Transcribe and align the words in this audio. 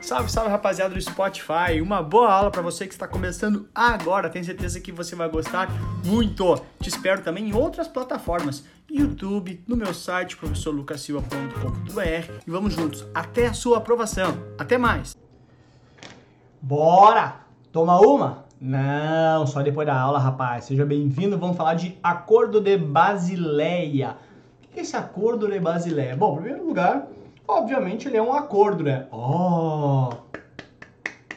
Salve, 0.00 0.30
salve 0.30 0.50
rapaziada 0.50 0.94
do 0.94 1.00
Spotify. 1.00 1.80
Uma 1.80 2.02
boa 2.02 2.30
aula 2.30 2.50
para 2.50 2.60
você 2.60 2.86
que 2.86 2.92
está 2.92 3.08
começando 3.08 3.68
agora. 3.74 4.28
Tenho 4.28 4.44
certeza 4.44 4.80
que 4.80 4.92
você 4.92 5.16
vai 5.16 5.28
gostar 5.28 5.68
muito. 6.04 6.60
Te 6.80 6.88
espero 6.88 7.22
também 7.22 7.48
em 7.48 7.54
outras 7.54 7.88
plataformas, 7.88 8.64
YouTube, 8.90 9.64
no 9.66 9.76
meu 9.76 9.94
site 9.94 10.36
professorlucasilva.com.br 10.36 12.32
e 12.46 12.50
vamos 12.50 12.74
juntos 12.74 13.06
até 13.14 13.46
a 13.46 13.54
sua 13.54 13.78
aprovação. 13.78 14.36
Até 14.58 14.76
mais. 14.76 15.16
Bora! 16.60 17.40
Toma 17.72 17.98
uma? 17.98 18.44
Não, 18.60 19.46
só 19.46 19.62
depois 19.62 19.86
da 19.86 19.98
aula, 19.98 20.18
rapaz. 20.18 20.66
Seja 20.66 20.86
bem-vindo. 20.86 21.38
Vamos 21.38 21.56
falar 21.56 21.74
de 21.74 21.98
Acordo 22.02 22.60
de 22.60 22.76
Basileia. 22.76 24.16
O 24.62 24.68
que 24.68 24.78
é 24.78 24.82
esse 24.82 24.96
Acordo 24.96 25.48
de 25.48 25.58
Basileia? 25.58 26.14
Bom, 26.14 26.34
em 26.34 26.42
primeiro 26.42 26.66
lugar, 26.66 27.06
obviamente 27.46 28.08
ele 28.08 28.16
é 28.16 28.22
um 28.22 28.32
acordo, 28.32 28.84
né? 28.84 29.06
Oh! 29.10 30.10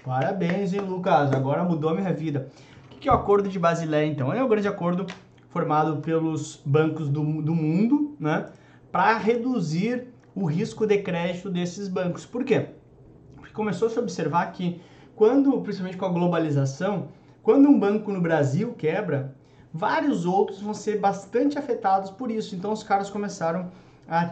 Parabéns, 0.03 0.73
hein, 0.73 0.81
Lucas? 0.81 1.34
Agora 1.34 1.63
mudou 1.63 1.89
a 1.89 1.93
minha 1.93 2.13
vida. 2.13 2.49
O 2.91 2.95
que 2.99 3.09
é 3.09 3.11
o 3.11 3.15
Acordo 3.15 3.49
de 3.49 3.59
Basileia, 3.59 4.07
então? 4.07 4.31
É 4.34 4.43
um 4.43 4.48
grande 4.48 4.67
acordo 4.67 5.05
formado 5.49 5.98
pelos 5.98 6.62
bancos 6.65 7.09
do, 7.09 7.41
do 7.41 7.53
mundo, 7.53 8.15
né? 8.20 8.48
Para 8.91 9.17
reduzir 9.17 10.07
o 10.34 10.45
risco 10.45 10.85
de 10.85 10.99
crédito 10.99 11.49
desses 11.49 11.88
bancos. 11.88 12.26
Por 12.26 12.43
quê? 12.43 12.70
Porque 13.35 13.53
começou 13.53 13.87
a 13.87 13.91
se 13.91 13.99
observar 13.99 14.51
que 14.51 14.81
quando, 15.15 15.59
principalmente 15.62 15.98
com 15.98 16.05
a 16.05 16.09
globalização, 16.09 17.07
quando 17.43 17.67
um 17.67 17.79
banco 17.79 18.12
no 18.12 18.21
Brasil 18.21 18.73
quebra, 18.77 19.35
vários 19.73 20.26
outros 20.26 20.62
vão 20.62 20.73
ser 20.73 20.99
bastante 20.99 21.57
afetados 21.57 22.12
por 22.12 22.31
isso. 22.31 22.55
Então 22.55 22.71
os 22.71 22.84
caras 22.84 23.09
começaram 23.09 23.62
a 23.62 23.67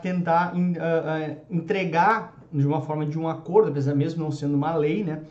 tentar 0.01 0.53
entregar 1.49 2.33
de 2.51 2.65
uma 2.65 2.81
forma 2.81 3.05
de 3.05 3.19
um 3.19 3.27
acordo, 3.27 3.69
apesar 3.69 3.95
mesmo 3.95 4.23
não 4.23 4.31
sendo 4.31 4.55
uma 4.55 4.75
lei, 4.75 5.03
né? 5.03 5.21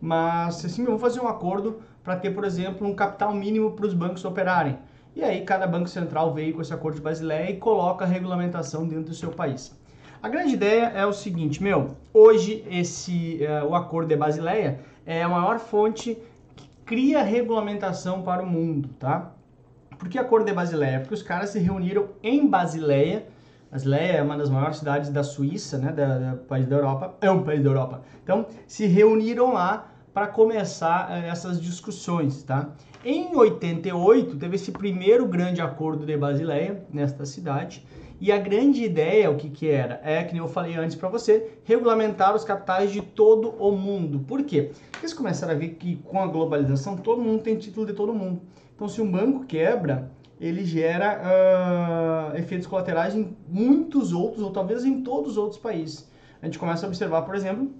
Mas 0.00 0.64
assim, 0.64 0.84
vamos 0.84 1.00
fazer 1.00 1.20
um 1.20 1.28
acordo 1.28 1.80
para 2.02 2.16
ter, 2.16 2.30
por 2.30 2.44
exemplo, 2.44 2.86
um 2.86 2.94
capital 2.94 3.32
mínimo 3.32 3.70
para 3.72 3.86
os 3.86 3.94
bancos 3.94 4.24
operarem. 4.24 4.76
E 5.14 5.22
aí 5.22 5.42
cada 5.42 5.66
banco 5.66 5.88
central 5.88 6.32
veio 6.32 6.54
com 6.54 6.62
esse 6.62 6.72
acordo 6.72 6.96
de 6.96 7.02
Basileia 7.02 7.50
e 7.50 7.56
coloca 7.58 8.04
a 8.04 8.08
regulamentação 8.08 8.86
dentro 8.86 9.10
do 9.10 9.14
seu 9.14 9.30
país. 9.30 9.72
A 10.22 10.28
grande 10.28 10.54
ideia 10.54 10.92
é 10.94 11.04
o 11.04 11.12
seguinte, 11.12 11.62
meu, 11.62 11.96
hoje 12.14 12.64
esse 12.70 13.40
uh, 13.42 13.66
o 13.66 13.74
acordo 13.74 14.08
de 14.08 14.16
Basileia 14.16 14.80
é 15.04 15.22
a 15.22 15.28
maior 15.28 15.58
fonte 15.58 16.16
que 16.56 16.68
cria 16.86 17.22
regulamentação 17.22 18.22
para 18.22 18.42
o 18.42 18.46
mundo, 18.46 18.88
tá? 18.98 19.32
Por 19.98 20.08
que 20.08 20.18
acordo 20.18 20.46
de 20.46 20.52
Basileia? 20.52 21.00
Porque 21.00 21.14
os 21.14 21.22
caras 21.22 21.50
se 21.50 21.58
reuniram 21.58 22.08
em 22.22 22.46
Basileia. 22.48 23.26
Basileia 23.72 24.18
é 24.18 24.22
uma 24.22 24.36
das 24.36 24.50
maiores 24.50 24.76
cidades 24.76 25.08
da 25.08 25.24
Suíça, 25.24 25.78
né, 25.78 25.90
da, 25.90 26.18
da 26.18 26.36
país 26.36 26.66
da 26.66 26.76
Europa, 26.76 27.16
é 27.22 27.30
um 27.30 27.42
país 27.42 27.62
da 27.62 27.70
Europa. 27.70 28.02
Então, 28.22 28.44
se 28.66 28.84
reuniram 28.84 29.54
lá 29.54 29.90
para 30.12 30.26
começar 30.26 31.08
uh, 31.08 31.24
essas 31.24 31.58
discussões, 31.58 32.42
tá? 32.42 32.68
Em 33.02 33.34
88 33.34 34.36
teve 34.36 34.56
esse 34.56 34.72
primeiro 34.72 35.26
grande 35.26 35.62
acordo 35.62 36.04
de 36.04 36.14
Basileia 36.18 36.84
nesta 36.92 37.24
cidade 37.24 37.82
e 38.20 38.30
a 38.30 38.36
grande 38.36 38.84
ideia, 38.84 39.30
o 39.30 39.36
que, 39.36 39.48
que 39.48 39.68
era? 39.70 40.02
É, 40.04 40.22
que 40.22 40.36
eu 40.36 40.46
falei 40.46 40.76
antes 40.76 40.94
para 40.94 41.08
você, 41.08 41.58
regulamentar 41.64 42.36
os 42.36 42.44
capitais 42.44 42.92
de 42.92 43.00
todo 43.00 43.54
o 43.58 43.72
mundo. 43.72 44.20
Por 44.20 44.44
quê? 44.44 44.70
Eles 45.00 45.14
começaram 45.14 45.54
a 45.54 45.56
ver 45.56 45.70
que 45.70 45.96
com 45.96 46.20
a 46.20 46.26
globalização 46.26 46.94
todo 46.94 47.22
mundo 47.22 47.42
tem 47.42 47.56
título 47.56 47.86
de 47.86 47.94
todo 47.94 48.12
mundo. 48.12 48.42
Então, 48.76 48.86
se 48.86 49.00
um 49.00 49.10
banco 49.10 49.46
quebra, 49.46 50.10
ele 50.44 50.64
gera 50.64 51.20
uh, 51.22 52.36
efeitos 52.36 52.66
colaterais 52.66 53.14
em 53.14 53.36
muitos 53.48 54.12
outros, 54.12 54.42
ou 54.42 54.50
talvez 54.50 54.84
em 54.84 55.02
todos 55.02 55.32
os 55.32 55.36
outros 55.36 55.60
países. 55.60 56.10
A 56.40 56.46
gente 56.46 56.58
começa 56.58 56.84
a 56.84 56.88
observar, 56.88 57.22
por 57.22 57.34
exemplo, 57.34 57.70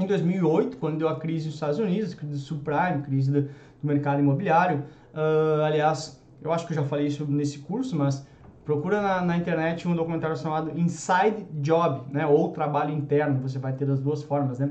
em 0.00 0.06
2008, 0.06 0.76
quando 0.78 0.98
deu 0.98 1.08
a 1.08 1.18
crise 1.18 1.46
nos 1.46 1.54
Estados 1.54 1.78
Unidos, 1.78 2.14
crise 2.14 2.32
do 2.32 2.38
subprime, 2.38 3.02
crise 3.02 3.30
do, 3.30 3.42
do 3.42 3.50
mercado 3.82 4.20
imobiliário. 4.20 4.84
Uh, 5.14 5.62
aliás, 5.62 6.20
eu 6.42 6.52
acho 6.52 6.66
que 6.66 6.72
eu 6.72 6.76
já 6.76 6.84
falei 6.84 7.06
isso 7.06 7.24
nesse 7.24 7.60
curso, 7.60 7.94
mas 7.94 8.26
Procura 8.64 9.02
na, 9.02 9.20
na, 9.22 9.36
internet 9.36 9.88
um 9.88 9.94
documentário 9.94 10.36
chamado 10.36 10.78
Inside 10.78 11.46
Job, 11.54 12.02
né? 12.12 12.24
Ou 12.26 12.52
trabalho 12.52 12.94
interno. 12.94 13.40
Você 13.40 13.58
vai 13.58 13.72
ter 13.72 13.84
das 13.84 14.00
duas 14.00 14.22
formas, 14.22 14.60
né? 14.60 14.70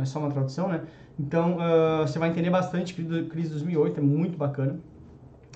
É 0.00 0.04
só 0.04 0.18
uma 0.18 0.30
tradução, 0.30 0.68
né? 0.68 0.82
Então, 1.18 1.56
uh, 1.56 2.06
você 2.06 2.18
vai 2.18 2.30
entender 2.30 2.50
bastante 2.50 2.92
crise 2.94 3.48
de 3.48 3.50
2008, 3.50 4.00
é 4.00 4.02
muito 4.02 4.36
bacana. 4.36 4.80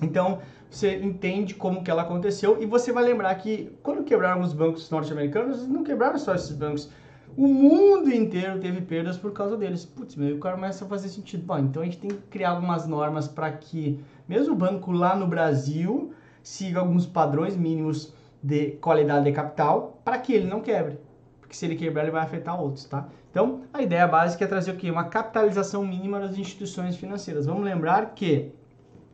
Então, 0.01 0.39
você 0.69 0.97
entende 0.97 1.55
como 1.55 1.83
que 1.83 1.89
ela 1.89 2.01
aconteceu 2.01 2.61
e 2.61 2.65
você 2.65 2.91
vai 2.91 3.03
lembrar 3.03 3.33
que 3.35 3.71
quando 3.81 4.03
quebraram 4.03 4.41
os 4.41 4.53
bancos 4.53 4.89
norte-americanos, 4.89 5.67
não 5.67 5.83
quebraram 5.83 6.17
só 6.17 6.35
esses 6.35 6.51
bancos. 6.51 6.89
O 7.37 7.47
mundo 7.47 8.13
inteiro 8.13 8.59
teve 8.59 8.81
perdas 8.81 9.17
por 9.17 9.31
causa 9.31 9.57
deles. 9.57 9.85
Putz, 9.85 10.15
meu, 10.15 10.35
o 10.35 10.39
cara 10.39 10.55
começa 10.55 10.85
a 10.85 10.87
fazer 10.87 11.09
sentido. 11.09 11.43
Bom, 11.43 11.59
então 11.59 11.81
a 11.81 11.85
gente 11.85 11.97
tem 11.97 12.09
que 12.09 12.21
criar 12.29 12.51
algumas 12.51 12.87
normas 12.87 13.27
para 13.27 13.51
que, 13.51 13.99
mesmo 14.27 14.53
o 14.53 14.57
banco 14.57 14.91
lá 14.91 15.15
no 15.15 15.27
Brasil, 15.27 16.13
siga 16.41 16.79
alguns 16.79 17.05
padrões 17.05 17.57
mínimos 17.57 18.13
de 18.41 18.71
qualidade 18.73 19.25
de 19.25 19.31
capital 19.31 19.99
para 20.03 20.17
que 20.17 20.31
ele 20.31 20.47
não 20.47 20.61
quebre. 20.61 20.99
Porque 21.41 21.55
se 21.55 21.65
ele 21.65 21.75
quebrar, 21.75 22.03
ele 22.03 22.11
vai 22.11 22.23
afetar 22.23 22.59
outros, 22.61 22.85
tá? 22.85 23.07
Então, 23.31 23.61
a 23.73 23.81
ideia 23.81 24.07
básica 24.07 24.45
é 24.45 24.47
trazer 24.47 24.71
o 24.71 24.75
quê? 24.77 24.89
Uma 24.89 25.05
capitalização 25.05 25.85
mínima 25.85 26.19
das 26.19 26.37
instituições 26.37 26.95
financeiras. 26.95 27.45
Vamos 27.45 27.63
lembrar 27.63 28.13
que, 28.15 28.51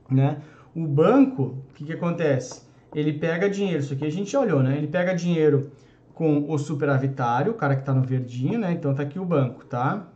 né, 0.09 0.42
o 0.76 0.88
banco, 0.88 1.64
o 1.70 1.74
que, 1.74 1.86
que 1.86 1.94
acontece? 1.94 2.64
Ele 2.94 3.14
pega 3.14 3.50
dinheiro, 3.50 3.80
isso 3.80 3.94
aqui 3.94 4.06
a 4.06 4.12
gente 4.12 4.36
olhou, 4.36 4.62
né? 4.62 4.78
Ele 4.78 4.88
pega 4.88 5.14
dinheiro 5.14 5.72
com 6.14 6.50
o 6.50 6.58
superavitário, 6.58 7.52
o 7.52 7.56
cara 7.56 7.76
que 7.76 7.82
está 7.82 7.94
no 7.94 8.02
verdinho, 8.02 8.59
né? 8.59 8.72
Então 8.72 8.94
tá 8.94 9.04
aqui 9.04 9.18
o 9.20 9.26
banco, 9.26 9.66
tá? 9.66 10.08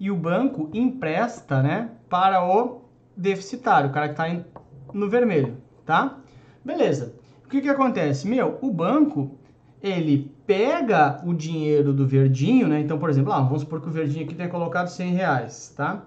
E 0.00 0.10
o 0.10 0.16
banco 0.16 0.70
empresta, 0.72 1.62
né, 1.62 1.90
para 2.08 2.44
o 2.44 2.82
deficitário, 3.16 3.90
o 3.90 3.92
cara 3.92 4.08
que 4.08 4.20
está 4.20 4.44
no 4.92 5.08
vermelho 5.08 5.64
tá? 5.84 6.18
Beleza. 6.64 7.14
O 7.44 7.48
que 7.48 7.60
que 7.60 7.68
acontece? 7.68 8.26
Meu, 8.26 8.58
o 8.62 8.72
banco, 8.72 9.38
ele 9.82 10.32
pega 10.46 11.20
o 11.24 11.34
dinheiro 11.34 11.92
do 11.92 12.06
verdinho, 12.06 12.66
né? 12.66 12.80
Então, 12.80 12.98
por 12.98 13.10
exemplo, 13.10 13.32
ah, 13.32 13.40
vamos 13.40 13.60
supor 13.60 13.80
que 13.80 13.88
o 13.88 13.92
verdinho 13.92 14.24
aqui 14.24 14.34
tenha 14.34 14.48
colocado 14.48 14.88
100 14.88 15.12
reais, 15.12 15.72
tá? 15.76 16.04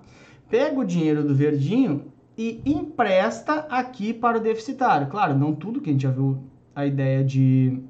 Pega 0.49 0.79
o 0.79 0.85
dinheiro 0.85 1.23
do 1.23 1.35
verdinho 1.35 2.11
e 2.37 2.61
empresta 2.65 3.65
aqui 3.69 4.13
para 4.13 4.37
o 4.37 4.39
deficitário. 4.39 5.07
Claro, 5.07 5.35
não 5.35 5.55
tudo 5.55 5.81
que 5.81 5.89
a 5.89 5.93
gente 5.93 6.03
já 6.03 6.11
viu 6.11 6.43
a 6.75 6.85
ideia 6.85 7.23
de 7.23 7.81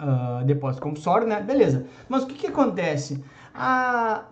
uh, 0.00 0.44
depósito 0.44 0.82
compulsório, 0.82 1.26
né? 1.26 1.40
Beleza. 1.40 1.86
Mas 2.08 2.24
o 2.24 2.26
que 2.26 2.34
que 2.34 2.46
acontece? 2.48 3.22
A, 3.54 4.24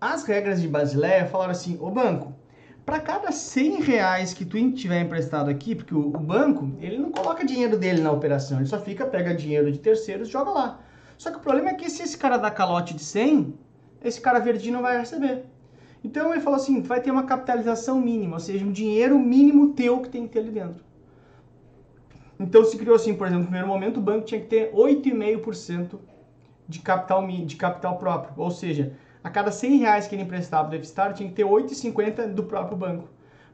as 0.00 0.24
regras 0.24 0.60
de 0.60 0.68
Basileia 0.68 1.26
falaram 1.26 1.52
assim, 1.52 1.78
o 1.80 1.90
banco, 1.90 2.34
para 2.84 3.00
cada 3.00 3.32
100 3.32 3.82
reais 3.82 4.34
que 4.34 4.44
tu 4.44 4.72
tiver 4.72 5.00
emprestado 5.00 5.50
aqui, 5.50 5.74
porque 5.74 5.94
o, 5.94 6.08
o, 6.08 6.20
banco, 6.20 6.70
ele 6.80 6.98
não 6.98 7.10
coloca 7.10 7.44
dinheiro 7.44 7.78
dele 7.78 8.00
na 8.00 8.12
operação, 8.12 8.58
ele 8.58 8.66
só 8.66 8.78
fica, 8.78 9.06
pega 9.06 9.34
dinheiro 9.34 9.70
de 9.72 9.78
terceiros 9.78 10.28
e 10.28 10.30
joga 10.30 10.50
lá. 10.50 10.80
Só 11.16 11.30
que 11.30 11.38
o 11.38 11.40
problema 11.40 11.70
é 11.70 11.74
que 11.74 11.90
se 11.90 12.02
esse 12.02 12.16
cara 12.16 12.36
dá 12.36 12.50
calote 12.50 12.94
de 12.94 13.02
100, 13.02 13.54
esse 14.04 14.20
cara 14.20 14.38
verdinho 14.38 14.74
não 14.74 14.82
vai 14.82 14.98
receber. 14.98 15.44
Então 16.02 16.32
ele 16.32 16.40
falou 16.40 16.56
assim, 16.56 16.80
vai 16.80 17.00
ter 17.00 17.10
uma 17.10 17.24
capitalização 17.24 18.00
mínima, 18.00 18.34
ou 18.34 18.40
seja, 18.40 18.64
um 18.64 18.72
dinheiro 18.72 19.18
mínimo 19.18 19.72
teu 19.72 20.00
que 20.00 20.08
tem 20.08 20.26
que 20.26 20.32
ter 20.32 20.40
ali 20.40 20.50
dentro. 20.50 20.84
Então 22.38 22.64
se 22.64 22.76
criou 22.76 22.94
assim, 22.94 23.14
por 23.14 23.26
exemplo, 23.26 23.44
no 23.44 23.48
primeiro 23.48 23.66
momento 23.66 23.98
o 23.98 24.02
banco 24.02 24.24
tinha 24.24 24.40
que 24.40 24.46
ter 24.46 24.72
8,5% 24.72 25.98
de 26.68 26.78
capital, 26.80 27.26
de 27.26 27.56
capital 27.56 27.98
próprio, 27.98 28.32
ou 28.36 28.50
seja, 28.50 28.92
a 29.24 29.30
cada 29.30 29.50
100 29.50 29.78
reais 29.78 30.06
que 30.06 30.14
ele 30.14 30.22
emprestava 30.22 30.68
do 30.68 30.70
deficitário, 30.70 31.16
tinha 31.16 31.28
que 31.28 31.34
ter 31.34 31.44
8,50 31.44 32.32
do 32.32 32.44
próprio 32.44 32.76
banco. 32.76 33.08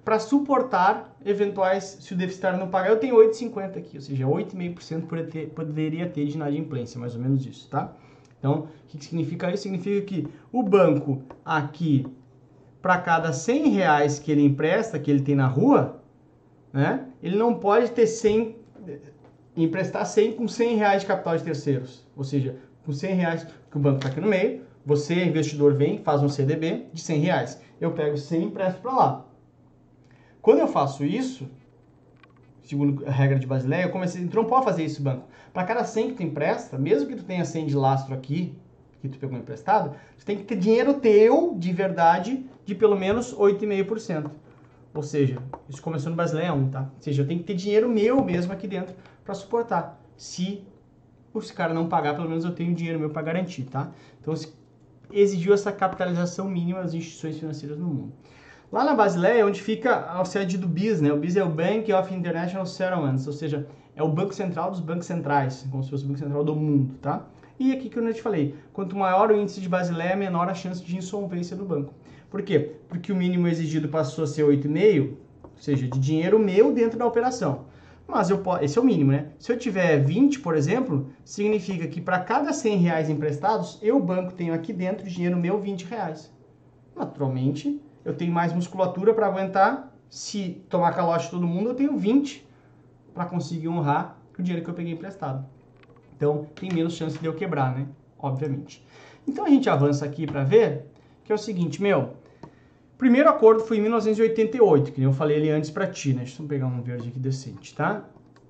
Para 0.04 0.18
suportar 0.18 1.16
eventuais, 1.24 1.96
se 2.02 2.12
o 2.12 2.16
deficitário 2.16 2.58
não 2.58 2.68
pagar, 2.68 2.90
eu 2.90 2.98
tenho 2.98 3.16
8,50 3.16 3.78
aqui, 3.78 3.96
ou 3.96 4.02
seja, 4.02 4.26
8,5% 4.26 5.48
poderia 5.54 6.06
ter 6.06 6.26
de 6.26 6.34
inadimplência, 6.34 7.00
mais 7.00 7.14
ou 7.14 7.22
menos 7.22 7.46
isso, 7.46 7.70
tá? 7.70 7.90
Então, 8.38 8.68
o 8.84 8.86
que 8.86 9.02
significa 9.02 9.50
isso? 9.50 9.62
Significa 9.62 10.04
que 10.04 10.28
o 10.52 10.62
banco 10.62 11.22
aqui, 11.42 12.04
para 12.84 12.98
cada 12.98 13.32
100 13.32 13.70
reais 13.70 14.18
que 14.18 14.30
ele 14.30 14.42
empresta, 14.42 14.98
que 14.98 15.10
ele 15.10 15.22
tem 15.22 15.34
na 15.34 15.46
rua, 15.46 16.02
né, 16.70 17.06
ele 17.22 17.34
não 17.34 17.54
pode 17.54 17.90
ter 17.92 18.06
100, 18.06 18.56
emprestar 19.56 20.04
100 20.04 20.32
com 20.32 20.46
100 20.46 20.76
reais 20.76 21.00
de 21.00 21.06
capital 21.06 21.34
de 21.34 21.44
terceiros. 21.44 22.06
Ou 22.14 22.22
seja, 22.22 22.58
com 22.84 22.92
100 22.92 23.14
reais, 23.14 23.46
que 23.70 23.76
o 23.78 23.80
banco 23.80 23.96
está 23.96 24.08
aqui 24.10 24.20
no 24.20 24.28
meio, 24.28 24.64
você, 24.84 25.24
investidor, 25.24 25.72
vem, 25.72 25.96
faz 26.00 26.22
um 26.22 26.28
CDB 26.28 26.84
de 26.92 27.00
100 27.00 27.20
reais. 27.20 27.62
Eu 27.80 27.92
pego 27.92 28.18
100 28.18 28.42
e 28.42 28.44
empresto 28.44 28.82
para 28.82 28.92
lá. 28.92 29.26
Quando 30.42 30.58
eu 30.58 30.68
faço 30.68 31.06
isso, 31.06 31.48
segundo 32.64 33.02
a 33.06 33.10
regra 33.10 33.38
de 33.38 33.46
Basileia, 33.46 33.84
eu 33.84 33.90
comecei, 33.90 34.20
então 34.20 34.42
não 34.42 34.48
pode 34.50 34.66
fazer 34.66 34.84
isso 34.84 35.02
banco. 35.02 35.26
Para 35.54 35.64
cada 35.64 35.84
100 35.84 36.08
que 36.08 36.14
tu 36.16 36.22
empresta, 36.22 36.76
mesmo 36.76 37.08
que 37.08 37.16
tu 37.16 37.24
tenha 37.24 37.46
100 37.46 37.64
de 37.64 37.76
lastro 37.76 38.12
aqui, 38.12 38.54
que 39.08 39.16
tu 39.16 39.18
pegou 39.18 39.38
emprestado, 39.38 39.94
tu 40.18 40.24
tem 40.24 40.36
que 40.36 40.44
ter 40.44 40.56
dinheiro 40.56 40.94
teu, 40.94 41.54
de 41.58 41.72
verdade, 41.72 42.44
de 42.64 42.74
pelo 42.74 42.96
menos 42.96 43.34
8,5%. 43.34 44.30
Ou 44.94 45.02
seja, 45.02 45.38
isso 45.68 45.82
começou 45.82 46.10
no 46.10 46.16
Basileia 46.16 46.54
1, 46.54 46.70
tá? 46.70 46.80
Ou 46.82 47.02
seja, 47.02 47.22
eu 47.22 47.26
tenho 47.26 47.40
que 47.40 47.46
ter 47.46 47.54
dinheiro 47.54 47.88
meu 47.88 48.24
mesmo 48.24 48.52
aqui 48.52 48.66
dentro 48.66 48.94
para 49.24 49.34
suportar. 49.34 50.00
Se 50.16 50.64
os 51.32 51.50
caras 51.50 51.74
não 51.74 51.88
pagar, 51.88 52.14
pelo 52.14 52.28
menos 52.28 52.44
eu 52.44 52.52
tenho 52.52 52.74
dinheiro 52.74 52.98
meu 52.98 53.10
para 53.10 53.22
garantir, 53.22 53.64
tá? 53.64 53.90
Então, 54.20 54.32
exigiu 55.12 55.52
essa 55.52 55.72
capitalização 55.72 56.48
mínima 56.48 56.80
das 56.80 56.94
instituições 56.94 57.38
financeiras 57.38 57.76
no 57.76 57.86
mundo. 57.86 58.12
Lá 58.72 58.84
na 58.84 58.94
Basileia 58.94 59.40
é 59.40 59.44
onde 59.44 59.60
fica 59.60 59.96
a 59.96 60.24
sede 60.24 60.56
do 60.56 60.66
BIS, 60.66 61.00
né? 61.00 61.12
O 61.12 61.18
BIS 61.18 61.36
é 61.36 61.44
o 61.44 61.48
Bank 61.48 61.92
of 61.92 62.14
International 62.14 62.64
Settlements, 62.64 63.26
ou 63.26 63.32
seja, 63.32 63.66
é 63.94 64.02
o 64.02 64.08
banco 64.08 64.34
central 64.34 64.70
dos 64.70 64.80
bancos 64.80 65.06
centrais, 65.06 65.66
como 65.70 65.82
se 65.82 65.90
fosse 65.90 66.04
o 66.04 66.08
banco 66.08 66.18
central 66.18 66.44
do 66.44 66.56
mundo, 66.56 66.94
tá? 67.02 67.26
E 67.58 67.72
aqui 67.72 67.88
que 67.88 67.96
eu 67.96 68.12
te 68.12 68.20
falei, 68.20 68.56
quanto 68.72 68.96
maior 68.96 69.30
o 69.30 69.36
índice 69.36 69.60
de 69.60 69.68
Basileia, 69.68 70.16
menor 70.16 70.48
a 70.48 70.54
chance 70.54 70.82
de 70.82 70.96
insolvência 70.96 71.56
do 71.56 71.64
banco. 71.64 71.94
Por 72.28 72.42
quê? 72.42 72.74
Porque 72.88 73.12
o 73.12 73.16
mínimo 73.16 73.46
exigido 73.46 73.88
passou 73.88 74.24
a 74.24 74.26
ser 74.26 74.42
8,5, 74.42 75.12
ou 75.44 75.50
seja, 75.56 75.86
de 75.86 75.98
dinheiro 76.00 76.36
meu 76.38 76.72
dentro 76.72 76.98
da 76.98 77.06
operação. 77.06 77.66
Mas 78.08 78.28
eu 78.28 78.38
posso, 78.38 78.64
esse 78.64 78.76
é 78.76 78.80
o 78.80 78.84
mínimo, 78.84 79.12
né? 79.12 79.28
Se 79.38 79.52
eu 79.52 79.58
tiver 79.58 79.98
20, 79.98 80.40
por 80.40 80.56
exemplo, 80.56 81.10
significa 81.24 81.86
que 81.86 82.00
para 82.00 82.18
cada 82.18 82.52
100 82.52 82.78
reais 82.78 83.08
emprestados, 83.08 83.78
eu, 83.80 84.00
banco, 84.00 84.32
tenho 84.32 84.52
aqui 84.52 84.72
dentro 84.72 85.08
dinheiro 85.08 85.36
meu 85.36 85.60
20 85.60 85.84
reais. 85.84 86.32
Naturalmente, 86.94 87.80
eu 88.04 88.14
tenho 88.14 88.32
mais 88.32 88.52
musculatura 88.52 89.14
para 89.14 89.26
aguentar. 89.26 89.92
Se 90.10 90.62
tomar 90.68 90.92
calote 90.92 91.30
todo 91.30 91.46
mundo, 91.46 91.70
eu 91.70 91.74
tenho 91.74 91.96
20 91.96 92.46
para 93.14 93.24
conseguir 93.24 93.68
honrar 93.68 94.18
o 94.38 94.42
dinheiro 94.42 94.64
que 94.64 94.70
eu 94.70 94.74
peguei 94.74 94.92
emprestado. 94.92 95.53
Então, 96.16 96.46
tem 96.54 96.72
menos 96.72 96.94
chance 96.94 97.18
de 97.18 97.26
eu 97.26 97.34
quebrar, 97.34 97.74
né? 97.74 97.86
Obviamente. 98.18 98.84
Então, 99.26 99.44
a 99.44 99.48
gente 99.48 99.68
avança 99.68 100.04
aqui 100.04 100.26
para 100.26 100.44
ver 100.44 100.86
que 101.24 101.32
é 101.32 101.34
o 101.34 101.38
seguinte, 101.38 101.80
meu, 101.80 102.10
primeiro 102.98 103.28
acordo 103.28 103.64
foi 103.64 103.78
em 103.78 103.80
1988, 103.80 104.92
que 104.92 105.02
eu 105.02 105.12
falei 105.12 105.38
ali 105.38 105.50
antes 105.50 105.70
para 105.70 105.86
ti, 105.86 106.12
né? 106.12 106.22
Deixa 106.24 106.42
eu 106.42 106.46
pegar 106.46 106.66
um 106.66 106.82
verde 106.82 107.08
aqui 107.08 107.18
decente, 107.18 107.74
tá? 107.74 108.04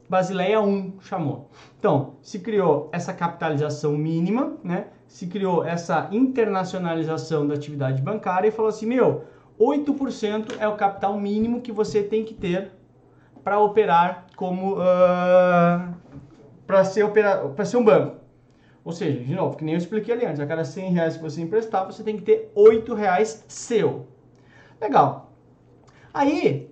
Basileia 0.09 0.61
1 0.61 1.01
chamou. 1.01 1.49
Então, 1.79 2.15
se 2.21 2.41
criou 2.41 2.91
essa 2.93 3.13
capitalização 3.13 3.97
mínima, 3.97 4.57
né? 4.63 4.89
Se 5.07 5.27
criou 5.27 5.65
essa 5.65 6.09
internacionalização 6.11 7.47
da 7.47 7.55
atividade 7.55 8.03
bancária 8.03 8.49
e 8.49 8.51
falou 8.51 8.69
assim, 8.69 8.87
meu, 8.87 9.25
8% 9.59 10.57
é 10.59 10.67
o 10.67 10.77
capital 10.77 11.19
mínimo 11.19 11.61
que 11.61 11.73
você 11.73 12.03
tem 12.03 12.25
que 12.25 12.35
ter 12.35 12.73
para 13.43 13.61
operar 13.61 14.27
como 14.37 14.75
uh, 14.75 15.95
para 16.67 16.85
ser 16.85 17.09
para 17.09 17.65
ser 17.65 17.77
um 17.77 17.85
banco. 17.85 18.17
Ou 18.85 18.93
seja, 18.93 19.19
de 19.19 19.35
novo, 19.35 19.57
que 19.57 19.65
nem 19.65 19.75
eu 19.75 19.79
expliquei 19.79 20.15
ali 20.15 20.27
antes, 20.27 20.41
a 20.41 20.47
cada 20.47 20.63
100 20.63 20.93
reais 20.93 21.17
que 21.17 21.23
você 21.23 21.41
emprestar, 21.41 21.87
você 21.87 22.03
tem 22.03 22.17
que 22.17 22.23
ter 22.23 22.53
8 22.55 22.95
reais 22.95 23.45
seu. 23.49 24.07
Legal. 24.79 25.33
Aí, 26.13 26.71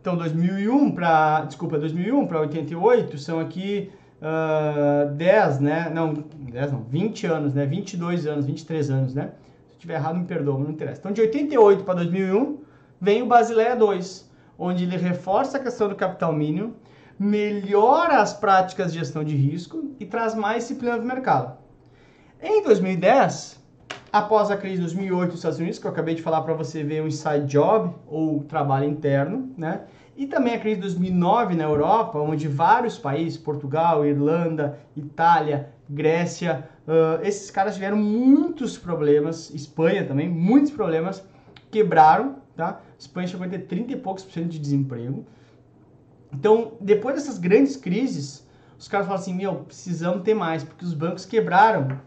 então 0.00 0.16
2001 0.16 0.92
para, 0.92 1.42
desculpa, 1.42 1.78
2001 1.78 2.26
para 2.26 2.40
88 2.40 3.18
são 3.18 3.38
aqui 3.38 3.92
uh, 4.22 4.24
ah, 4.24 5.12
10, 5.14 5.60
né? 5.60 5.90
Não, 5.94 6.14
10 6.14 6.72
não, 6.72 6.82
20 6.82 7.26
anos, 7.26 7.54
né? 7.54 7.66
22 7.66 8.26
anos, 8.26 8.46
23 8.46 8.90
anos, 8.90 9.14
né? 9.14 9.32
Se 9.70 9.78
tiver 9.78 9.94
errado, 9.94 10.18
me 10.18 10.24
perdoa, 10.24 10.58
não 10.58 10.70
interessa. 10.70 11.00
Então 11.00 11.12
de 11.12 11.20
88 11.20 11.84
para 11.84 11.94
2001 11.94 12.58
vem 13.00 13.22
o 13.22 13.26
Basileia 13.26 13.76
2, 13.76 14.30
onde 14.58 14.84
ele 14.84 14.96
reforça 14.96 15.58
a 15.58 15.60
questão 15.60 15.88
do 15.88 15.94
capital 15.94 16.32
mínimo, 16.32 16.74
melhora 17.22 18.20
as 18.20 18.32
práticas 18.32 18.92
de 18.92 18.98
gestão 18.98 19.22
de 19.22 19.36
risco 19.36 19.94
e 20.00 20.04
traz 20.04 20.34
mais 20.34 20.64
disciplina 20.64 20.98
do 20.98 21.06
mercado. 21.06 21.56
Em 22.42 22.64
2010, 22.64 23.62
após 24.12 24.50
a 24.50 24.56
crise 24.56 24.76
de 24.76 24.82
2008 24.82 25.30
nos 25.30 25.38
Estados 25.38 25.58
Unidos, 25.60 25.78
que 25.78 25.86
eu 25.86 25.90
acabei 25.92 26.16
de 26.16 26.22
falar 26.22 26.42
para 26.42 26.54
você 26.54 26.82
ver 26.82 27.00
o 27.00 27.06
inside 27.06 27.46
job 27.46 27.94
ou 28.08 28.42
trabalho 28.42 28.88
interno, 28.88 29.52
né? 29.56 29.82
E 30.16 30.26
também 30.26 30.54
a 30.54 30.58
crise 30.58 30.76
de 30.76 30.82
2009 30.82 31.54
na 31.54 31.64
Europa, 31.64 32.18
onde 32.18 32.48
vários 32.48 32.98
países, 32.98 33.38
Portugal, 33.38 34.04
Irlanda, 34.04 34.78
Itália, 34.96 35.70
Grécia, 35.88 36.68
uh, 36.86 37.24
esses 37.24 37.50
caras 37.50 37.74
tiveram 37.74 37.96
muitos 37.96 38.76
problemas, 38.76 39.48
Espanha 39.50 40.04
também, 40.04 40.28
muitos 40.28 40.72
problemas, 40.72 41.24
quebraram, 41.70 42.36
tá? 42.56 42.80
Espanha 42.98 43.28
chegou 43.28 43.46
a 43.46 43.48
ter 43.48 43.60
30 43.60 43.92
e 43.92 43.96
poucos 43.96 44.24
por 44.24 44.32
cento 44.32 44.48
de 44.48 44.58
desemprego. 44.58 45.24
Então, 46.32 46.72
depois 46.80 47.14
dessas 47.14 47.38
grandes 47.38 47.76
crises, 47.76 48.46
os 48.78 48.88
caras 48.88 49.06
falam 49.06 49.20
assim, 49.20 49.34
meu, 49.34 49.56
precisamos 49.56 50.22
ter 50.22 50.34
mais, 50.34 50.64
porque 50.64 50.84
os 50.84 50.94
bancos 50.94 51.24
quebraram, 51.24 52.00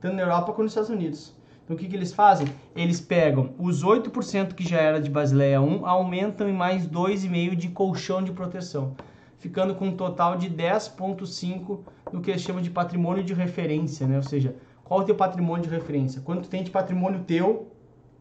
tanto 0.00 0.16
na 0.16 0.22
Europa 0.22 0.46
quanto 0.46 0.62
nos 0.62 0.72
Estados 0.72 0.90
Unidos. 0.90 1.34
Então, 1.62 1.76
o 1.76 1.78
que, 1.78 1.86
que 1.86 1.94
eles 1.94 2.12
fazem? 2.12 2.48
Eles 2.74 3.00
pegam 3.00 3.54
os 3.58 3.84
8% 3.84 4.54
que 4.54 4.68
já 4.68 4.78
era 4.78 5.00
de 5.00 5.08
Basileia 5.08 5.60
1, 5.60 5.86
aumentam 5.86 6.48
em 6.48 6.52
mais 6.52 6.86
2,5% 6.88 7.54
de 7.54 7.68
colchão 7.68 8.24
de 8.24 8.32
proteção, 8.32 8.96
ficando 9.38 9.74
com 9.74 9.86
um 9.86 9.96
total 9.96 10.36
de 10.36 10.50
10,5% 10.50 11.78
no 12.12 12.20
que 12.20 12.30
eles 12.30 12.42
chamam 12.42 12.60
de 12.60 12.70
patrimônio 12.70 13.22
de 13.22 13.34
referência, 13.34 14.06
né? 14.06 14.16
Ou 14.16 14.22
seja, 14.22 14.56
qual 14.82 14.98
é 15.00 15.02
o 15.04 15.06
teu 15.06 15.14
patrimônio 15.14 15.62
de 15.62 15.70
referência? 15.70 16.20
Quanto 16.22 16.48
tem 16.48 16.64
de 16.64 16.70
patrimônio 16.72 17.20
teu, 17.20 17.68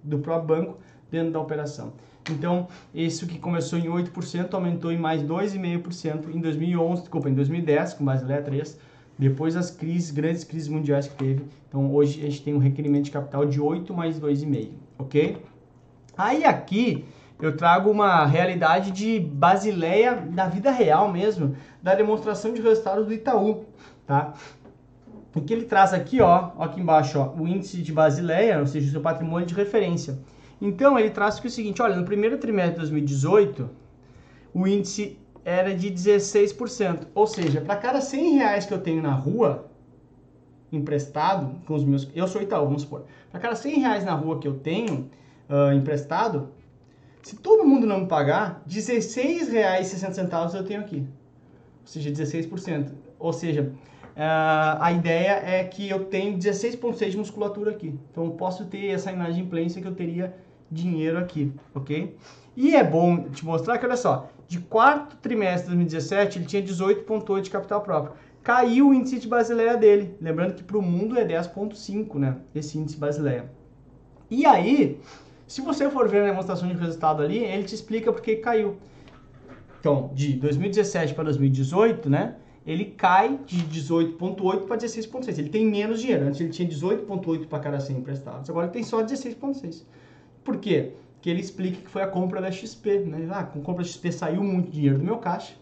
do 0.03 0.19
próprio 0.19 0.57
banco, 0.57 0.77
dentro 1.09 1.31
da 1.31 1.39
operação. 1.39 1.94
Então, 2.31 2.68
isso 2.94 3.28
que 3.28 3.38
começou 3.38 3.80
em 3.80 3.88
8% 3.88 4.54
aumentou 4.54 4.92
em 4.92 4.98
mais 4.98 5.24
2,5% 5.24 6.34
em 6.34 6.40
2011, 6.40 7.02
desculpa, 7.02 7.30
em 7.30 7.34
2010, 7.34 7.94
com 7.94 8.06
Basileia 8.06 8.42
3, 8.42 8.78
depois 9.18 9.56
das 9.56 9.70
crises, 9.72 10.12
grandes 10.12 10.44
crises 10.44 10.70
mundiais 10.70 11.08
que 11.08 11.16
teve. 11.16 11.46
Então, 11.68 11.94
hoje 11.94 12.20
a 12.22 12.30
gente 12.30 12.42
tem 12.42 12.54
um 12.54 12.60
requerimento 12.60 13.06
de 13.06 13.12
capital 13.12 13.46
de 13.46 13.60
8 13.60 13.94
mais 13.94 14.20
2,5, 14.20 14.70
ok? 14.98 15.38
Aí 16.18 16.44
aqui 16.46 17.06
eu 17.42 17.56
trago 17.56 17.90
uma 17.90 18.26
realidade 18.26 18.92
de 18.92 19.20
Basileia 19.20 20.16
da 20.16 20.48
vida 20.48 20.72
real 20.72 21.12
mesmo, 21.12 21.56
da 21.81 21.96
demonstração 21.96 22.54
de 22.54 22.62
resultados 22.62 23.06
do 23.06 23.14
Itaú, 23.14 23.66
tá? 24.06 24.34
O 25.34 25.42
que 25.42 25.54
ele 25.54 25.66
traz 25.66 25.94
aqui, 25.94 26.20
ó 26.22 26.52
aqui 26.60 26.81
embaixo, 26.81 27.20
ó, 27.20 27.34
o 27.40 27.48
índice 27.48 27.81
de 27.81 27.94
Basileia, 27.94 28.60
ou 28.60 28.68
seja, 28.68 28.88
o 28.88 28.92
seu 28.92 29.02
patrimônio 29.02 29.48
de 29.48 29.54
referência. 29.54 30.18
Então, 30.61 31.00
ele 31.00 31.09
traz 31.09 31.39
que 31.39 31.47
o 31.47 31.50
seguinte, 31.50 31.81
olha, 31.81 31.95
no 31.95 32.03
primeiro 32.06 32.38
trimestre 32.38 32.73
de 32.73 32.79
2018, 32.79 33.69
o 34.53 34.67
índice 34.67 35.17
era 35.45 35.73
de 35.73 35.89
16%. 35.89 37.07
Ou 37.15 37.27
seja, 37.27 37.61
para 37.61 37.77
cada 37.77 38.01
100 38.01 38.38
reais 38.38 38.65
que 38.65 38.73
eu 38.73 38.81
tenho 38.81 39.01
na 39.01 39.13
rua, 39.13 39.69
emprestado, 40.71 41.56
com 41.65 41.75
os 41.75 41.83
meus... 41.83 42.09
Eu 42.13 42.27
sou 42.27 42.41
Itaú, 42.41 42.65
vamos 42.65 42.81
supor. 42.81 43.06
Para 43.31 43.39
cada 43.39 43.56
100 43.56 43.79
reais 43.79 44.03
na 44.03 44.13
rua 44.13 44.39
que 44.39 44.47
eu 44.47 44.59
tenho 44.59 45.09
uh, 45.50 45.73
emprestado, 45.73 46.50
se 47.21 47.35
todo 47.38 47.65
mundo 47.65 47.88
não 47.88 48.01
me 48.01 48.07
pagar, 48.07 48.61
16 48.65 49.50
reais 49.50 49.88
e 49.88 49.91
60 49.91 50.13
centavos 50.13 50.53
eu 50.53 50.63
tenho 50.63 50.81
aqui. 50.81 51.07
Ou 51.81 51.88
seja, 51.88 52.11
16%. 52.11 52.91
Ou 53.17 53.33
seja, 53.33 53.73
Uh, 54.19 54.75
a 54.81 54.91
ideia 54.91 55.41
é 55.45 55.63
que 55.63 55.89
eu 55.89 56.03
tenho 56.03 56.38
16,6 56.38 57.11
de 57.11 57.17
musculatura 57.17 57.71
aqui. 57.71 57.97
Então 58.11 58.25
eu 58.25 58.31
posso 58.31 58.65
ter 58.65 58.88
essa 58.88 59.13
inadimplência 59.13 59.81
que 59.81 59.88
eu 59.88 59.95
teria 59.95 60.35
dinheiro 60.71 61.18
aqui, 61.18 61.52
ok? 61.73 62.16
E 62.56 62.76
é 62.76 62.83
bom 62.83 63.30
te 63.30 63.45
mostrar 63.45 63.78
que, 63.78 63.85
olha 63.85 63.95
só, 63.97 64.30
de 64.47 64.59
quarto 64.59 65.16
trimestre 65.18 65.69
de 65.69 65.76
2017, 65.76 66.40
ele 66.40 66.45
tinha 66.45 66.61
18,8 66.61 67.42
de 67.42 67.49
capital 67.49 67.81
próprio. 67.81 68.14
Caiu 68.44 68.90
o 68.90 68.94
índice 68.94 69.19
de 69.19 69.28
Basileia 69.28 69.78
dele. 69.78 70.16
Lembrando 70.19 70.56
que 70.56 70.64
para 70.64 70.78
o 70.78 70.81
mundo 70.81 71.18
é 71.18 71.26
10,5, 71.26 72.16
né? 72.16 72.38
Esse 72.54 72.78
índice 72.78 72.97
Basileia. 72.97 73.52
E 74.30 74.45
aí, 74.45 74.99
se 75.47 75.61
você 75.61 75.90
for 75.90 76.07
ver 76.07 76.23
a 76.23 76.26
demonstração 76.26 76.68
de 76.68 76.73
resultado 76.73 77.21
ali, 77.21 77.38
ele 77.38 77.64
te 77.64 77.76
explica 77.76 78.11
por 78.11 78.21
que 78.21 78.38
caiu. 78.38 78.78
Então, 79.80 80.11
de 80.14 80.33
2017 80.33 81.14
para 81.14 81.26
2018, 81.26 82.09
né? 82.09 82.35
Ele 82.66 82.85
cai 82.85 83.40
de 83.45 83.64
18,8 83.64 84.68
para 84.68 84.78
16,6. 84.78 85.40
Ele 85.40 85.49
tem 85.49 85.66
menos 85.66 86.02
dinheiro. 86.02 86.28
Antes 86.28 86.42
ele 86.42 86.49
tinha 86.49 86.68
18,8 86.68 87.47
para 87.47 87.59
cada 87.59 87.80
100 87.80 87.97
emprestados. 87.97 88.49
Agora 88.49 88.66
ele 88.66 88.73
tem 88.73 88.83
só 88.83 89.02
16,6. 89.04 89.83
Por 90.44 90.58
quê? 90.58 90.94
Que 91.22 91.30
ele 91.30 91.42
explica 91.42 91.81
que 91.81 91.90
foi 91.90 92.02
a 92.02 92.08
compra 92.08 92.42
da 92.42 92.52
XP. 92.52 93.00
Né? 93.00 93.28
Ah, 93.31 93.44
com 93.44 93.60
a 93.60 93.64
compra 93.64 93.84
da 93.84 93.90
XP 93.90 94.12
saiu 94.12 94.44
muito 94.44 94.72
dinheiro 94.72 94.98
do 94.98 95.04
meu 95.04 95.18
caixa, 95.18 95.54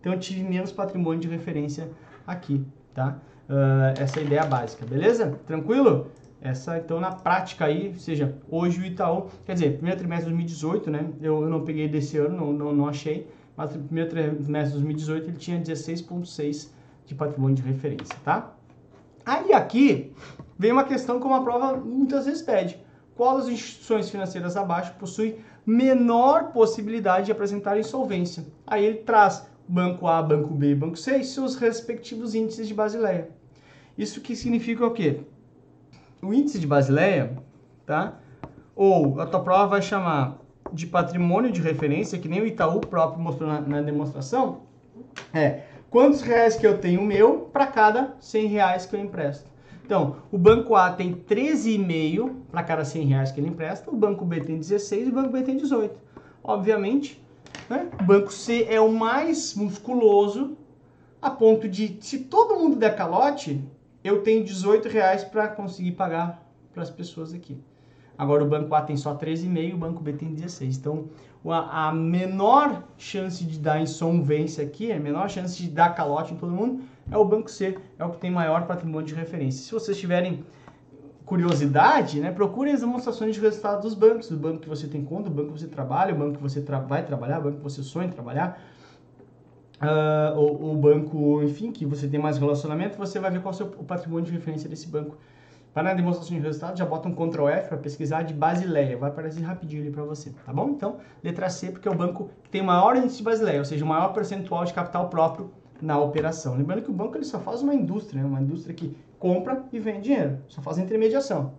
então 0.00 0.12
eu 0.12 0.20
tive 0.20 0.42
menos 0.44 0.70
patrimônio 0.70 1.20
de 1.20 1.28
referência 1.28 1.90
aqui, 2.26 2.64
tá? 2.94 3.18
Uh, 3.48 4.00
essa 4.00 4.18
é 4.18 4.22
a 4.22 4.26
ideia 4.26 4.44
básica, 4.44 4.84
beleza? 4.84 5.38
Tranquilo? 5.46 6.10
Essa, 6.40 6.78
então, 6.78 7.00
na 7.00 7.10
prática 7.10 7.64
aí, 7.64 7.88
ou 7.88 7.94
seja, 7.94 8.36
hoje 8.48 8.80
o 8.80 8.84
Itaú, 8.84 9.28
quer 9.44 9.54
dizer, 9.54 9.74
primeiro 9.74 9.98
trimestre 9.98 10.30
de 10.30 10.36
2018, 10.36 10.90
né? 10.90 11.10
Eu, 11.20 11.42
eu 11.42 11.48
não 11.48 11.64
peguei 11.64 11.88
desse 11.88 12.18
ano, 12.18 12.36
não, 12.36 12.52
não, 12.52 12.72
não 12.72 12.88
achei, 12.88 13.28
mas 13.56 13.70
primeiro 13.72 14.10
trimestre 14.10 14.78
de 14.78 14.84
2018 14.84 15.28
ele 15.28 15.36
tinha 15.38 15.60
16,6 15.60 16.70
de 17.04 17.14
patrimônio 17.14 17.56
de 17.56 17.62
referência, 17.62 18.16
tá? 18.24 18.54
Aí 19.24 19.52
aqui 19.52 20.12
vem 20.56 20.70
uma 20.70 20.84
questão 20.84 21.18
como 21.18 21.34
a 21.34 21.42
prova 21.42 21.76
muitas 21.76 22.26
vezes 22.26 22.42
pede 22.42 22.78
qual 23.16 23.38
das 23.38 23.48
instituições 23.48 24.10
financeiras 24.10 24.56
abaixo 24.56 24.92
possui 24.98 25.40
menor 25.64 26.52
possibilidade 26.52 27.26
de 27.26 27.32
apresentar 27.32 27.78
insolvência. 27.78 28.44
Aí 28.66 28.84
ele 28.84 28.98
traz 28.98 29.46
Banco 29.66 30.06
A, 30.06 30.22
Banco 30.22 30.54
B 30.54 30.74
Banco 30.74 30.96
C 30.96 31.16
e 31.16 31.24
seus 31.24 31.56
respectivos 31.56 32.34
índices 32.34 32.68
de 32.68 32.74
Basileia. 32.74 33.30
Isso 33.98 34.20
que 34.20 34.36
significa 34.36 34.86
o 34.86 34.92
quê? 34.92 35.20
O 36.22 36.32
índice 36.32 36.58
de 36.58 36.66
Basileia, 36.66 37.36
tá? 37.84 38.18
Ou 38.74 39.20
a 39.20 39.26
tua 39.26 39.40
prova 39.40 39.66
vai 39.66 39.82
chamar 39.82 40.38
de 40.72 40.86
patrimônio 40.86 41.50
de 41.50 41.60
referência, 41.60 42.18
que 42.18 42.28
nem 42.28 42.42
o 42.42 42.46
Itaú 42.46 42.80
próprio 42.80 43.20
mostrou 43.20 43.48
na, 43.48 43.60
na 43.60 43.80
demonstração, 43.80 44.62
é 45.32 45.62
quantos 45.88 46.20
reais 46.20 46.56
que 46.56 46.66
eu 46.66 46.78
tenho 46.78 47.02
meu 47.02 47.48
para 47.52 47.66
cada 47.66 48.16
100 48.20 48.46
reais 48.48 48.86
que 48.86 48.94
eu 48.94 49.00
empresto. 49.00 49.48
Então, 49.86 50.16
o 50.32 50.36
banco 50.36 50.74
A 50.74 50.90
tem 50.90 51.14
13,5 51.14 52.34
para 52.50 52.64
cada 52.64 52.84
100 52.84 53.06
reais 53.06 53.30
que 53.30 53.38
ele 53.38 53.46
empresta, 53.46 53.88
o 53.88 53.94
banco 53.94 54.24
B 54.24 54.40
tem 54.40 54.58
16 54.58 55.06
e 55.06 55.10
o 55.10 55.14
banco 55.14 55.30
B 55.30 55.42
tem 55.42 55.56
18. 55.56 55.94
Obviamente, 56.42 57.24
né? 57.70 57.88
o 58.00 58.02
banco 58.02 58.32
C 58.32 58.66
é 58.68 58.80
o 58.80 58.90
mais 58.90 59.54
musculoso, 59.54 60.56
a 61.22 61.30
ponto 61.30 61.68
de, 61.68 61.98
se 62.00 62.18
todo 62.24 62.58
mundo 62.58 62.74
der 62.74 62.96
calote, 62.96 63.62
eu 64.02 64.22
tenho 64.22 64.42
18 64.42 64.88
reais 64.88 65.22
para 65.22 65.46
conseguir 65.46 65.92
pagar 65.92 66.44
para 66.74 66.82
as 66.82 66.90
pessoas 66.90 67.32
aqui. 67.32 67.56
Agora 68.18 68.42
o 68.42 68.48
banco 68.48 68.74
A 68.74 68.80
tem 68.80 68.96
só 68.96 69.14
13,5, 69.14 69.74
o 69.74 69.76
banco 69.76 70.02
B 70.02 70.12
tem 70.12 70.32
16. 70.32 70.78
Então, 70.78 71.04
a, 71.52 71.92
menor 71.92 72.82
chance 72.96 73.44
de 73.44 73.58
dar 73.58 73.80
insolvência 73.80 74.64
aqui, 74.64 74.90
a 74.90 74.98
menor 74.98 75.28
chance 75.28 75.56
de 75.56 75.68
dar 75.68 75.94
calote 75.94 76.34
em 76.34 76.36
todo 76.36 76.50
mundo, 76.50 76.82
é 77.10 77.16
o 77.16 77.24
banco 77.24 77.50
C, 77.50 77.78
é 77.98 78.04
o 78.04 78.10
que 78.10 78.18
tem 78.18 78.30
maior 78.30 78.66
patrimônio 78.66 79.06
de 79.06 79.14
referência. 79.14 79.64
Se 79.64 79.72
vocês 79.72 79.98
tiverem 79.98 80.44
curiosidade, 81.24 82.20
né, 82.20 82.30
procurem 82.30 82.72
as 82.72 82.80
demonstrações 82.80 83.34
de 83.34 83.40
resultados 83.40 83.82
dos 83.82 83.94
bancos, 83.94 84.28
do 84.28 84.36
banco 84.36 84.60
que 84.60 84.68
você 84.68 84.86
tem 84.86 85.04
conta, 85.04 85.28
do 85.28 85.34
banco 85.34 85.52
que 85.52 85.60
você 85.60 85.66
trabalha, 85.66 86.14
o 86.14 86.18
banco 86.18 86.36
que 86.36 86.42
você 86.42 86.60
tra 86.60 86.78
vai 86.78 87.04
trabalhar, 87.04 87.40
o 87.40 87.42
banco 87.42 87.56
que 87.58 87.64
você 87.64 87.82
sonha 87.82 88.06
em 88.06 88.12
trabalhar, 88.12 88.60
uh, 89.82 90.38
o, 90.38 90.72
o, 90.72 90.76
banco, 90.76 91.42
enfim, 91.42 91.72
que 91.72 91.84
você 91.84 92.06
tem 92.06 92.20
mais 92.20 92.38
relacionamento, 92.38 92.96
você 92.96 93.18
vai 93.18 93.30
ver 93.30 93.42
qual 93.42 93.52
é 93.52 93.54
o, 93.54 93.58
seu, 93.58 93.66
o 93.66 93.84
patrimônio 93.84 94.24
de 94.24 94.32
referência 94.32 94.68
desse 94.68 94.86
banco. 94.88 95.16
Para 95.76 95.90
na 95.90 95.92
demonstração 95.92 96.34
de 96.34 96.42
resultados, 96.42 96.78
já 96.78 96.86
bota 96.86 97.06
um 97.06 97.14
Ctrl 97.14 97.48
F 97.48 97.68
para 97.68 97.76
pesquisar 97.76 98.22
de 98.22 98.32
Basileia, 98.32 98.96
vai 98.96 99.10
aparecer 99.10 99.42
rapidinho 99.42 99.82
ali 99.82 99.90
para 99.90 100.04
você, 100.04 100.30
tá 100.30 100.50
bom? 100.50 100.70
Então, 100.70 100.96
letra 101.22 101.50
C, 101.50 101.70
porque 101.70 101.86
é 101.86 101.90
o 101.90 101.94
banco 101.94 102.30
que 102.42 102.48
tem 102.48 102.62
maior 102.62 102.96
índice 102.96 103.18
de 103.18 103.22
Basileia, 103.22 103.58
ou 103.58 103.64
seja, 103.66 103.84
o 103.84 103.86
maior 103.86 104.14
percentual 104.14 104.64
de 104.64 104.72
capital 104.72 105.10
próprio 105.10 105.50
na 105.82 105.98
operação. 105.98 106.56
Lembrando 106.56 106.80
que 106.80 106.88
o 106.90 106.94
banco 106.94 107.14
ele 107.18 107.26
só 107.26 107.38
faz 107.38 107.60
uma 107.60 107.74
indústria, 107.74 108.22
né? 108.22 108.26
uma 108.26 108.40
indústria 108.40 108.74
que 108.74 108.96
compra 109.18 109.66
e 109.70 109.78
vende 109.78 110.00
dinheiro, 110.00 110.38
só 110.48 110.62
faz 110.62 110.78
intermediação. 110.78 111.52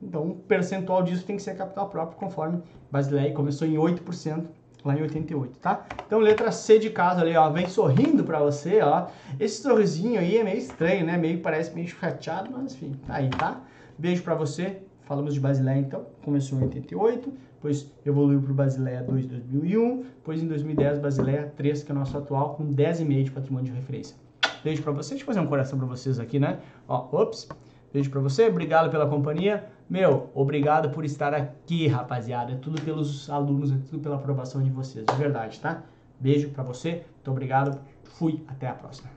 Então, 0.00 0.22
um 0.22 0.34
percentual 0.34 1.02
disso 1.02 1.26
tem 1.26 1.34
que 1.34 1.42
ser 1.42 1.56
capital 1.56 1.88
próprio, 1.88 2.16
conforme 2.20 2.62
Basileia 2.88 3.34
começou 3.34 3.66
em 3.66 3.74
8% 3.74 4.46
lá 4.84 4.96
em 4.96 5.02
88, 5.02 5.58
tá? 5.58 5.86
Então, 6.06 6.18
letra 6.18 6.50
C 6.52 6.78
de 6.78 6.90
casa 6.90 7.20
ali, 7.20 7.36
ó, 7.36 7.50
vem 7.50 7.68
sorrindo 7.68 8.24
para 8.24 8.38
você, 8.40 8.80
ó. 8.80 9.06
Esse 9.38 9.62
sorrisinho 9.62 10.20
aí 10.20 10.36
é 10.36 10.44
meio 10.44 10.58
estranho, 10.58 11.04
né? 11.04 11.16
Meio 11.16 11.40
parece 11.40 11.74
meio 11.74 11.88
chateado, 11.88 12.50
mas 12.52 12.74
enfim, 12.74 12.94
tá 13.06 13.14
aí, 13.14 13.28
tá? 13.30 13.60
Beijo 13.98 14.22
para 14.22 14.34
você. 14.34 14.82
Falamos 15.08 15.32
de 15.32 15.40
Basileia 15.40 15.78
então, 15.78 16.04
começou 16.22 16.58
em 16.58 16.64
88, 16.64 17.32
depois 17.54 17.90
evoluiu 18.04 18.42
para 18.42 18.52
o 18.52 18.54
Basileia 18.54 19.02
2 19.02 19.24
em 19.24 19.28
2001, 19.28 20.02
depois 20.02 20.42
em 20.42 20.46
2010 20.46 20.98
Basileia 20.98 21.50
3, 21.56 21.82
que 21.82 21.90
é 21.90 21.94
o 21.94 21.98
nosso 21.98 22.18
atual, 22.18 22.54
com 22.56 22.66
10,5 22.66 23.22
de 23.22 23.30
patrimônio 23.30 23.72
de 23.72 23.78
referência. 23.78 24.14
Beijo 24.62 24.82
para 24.82 24.92
você, 24.92 25.10
deixa 25.10 25.22
eu 25.22 25.26
fazer 25.26 25.40
um 25.40 25.46
coração 25.46 25.78
para 25.78 25.88
vocês 25.88 26.20
aqui, 26.20 26.38
né? 26.38 26.58
Ó, 26.86 27.08
ops, 27.22 27.48
beijo 27.90 28.10
para 28.10 28.20
você, 28.20 28.48
obrigado 28.48 28.90
pela 28.90 29.08
companhia. 29.08 29.64
Meu, 29.88 30.30
obrigado 30.34 30.90
por 30.90 31.04
estar 31.04 31.32
aqui, 31.32 31.86
rapaziada. 31.86 32.52
É 32.52 32.56
tudo 32.56 32.80
pelos 32.82 33.30
alunos, 33.30 33.72
é 33.72 33.76
tudo 33.88 34.00
pela 34.00 34.16
aprovação 34.16 34.62
de 34.62 34.70
vocês, 34.70 35.04
de 35.06 35.16
verdade, 35.16 35.58
tá? 35.60 35.82
Beijo 36.20 36.50
para 36.50 36.62
você, 36.62 37.04
muito 37.14 37.30
obrigado, 37.30 37.80
fui, 38.04 38.42
até 38.48 38.68
a 38.68 38.74
próxima. 38.74 39.08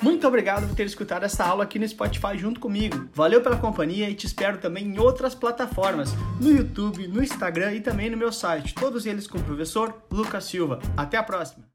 Muito 0.00 0.26
obrigado 0.26 0.66
por 0.66 0.74
ter 0.74 0.86
escutado 0.86 1.24
essa 1.24 1.44
aula 1.44 1.64
aqui 1.64 1.78
no 1.78 1.86
Spotify 1.86 2.36
junto 2.36 2.58
comigo. 2.58 3.08
Valeu 3.14 3.40
pela 3.40 3.56
companhia 3.56 4.10
e 4.10 4.14
te 4.14 4.26
espero 4.26 4.58
também 4.58 4.84
em 4.84 4.98
outras 4.98 5.34
plataformas, 5.34 6.12
no 6.40 6.50
YouTube, 6.50 7.06
no 7.06 7.22
Instagram 7.22 7.74
e 7.74 7.80
também 7.80 8.10
no 8.10 8.16
meu 8.16 8.32
site, 8.32 8.74
todos 8.74 9.06
eles 9.06 9.26
com 9.26 9.38
o 9.38 9.44
professor 9.44 10.02
Lucas 10.10 10.44
Silva. 10.44 10.80
Até 10.96 11.16
a 11.16 11.22
próxima! 11.22 11.71